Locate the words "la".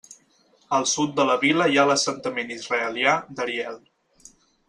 1.31-1.35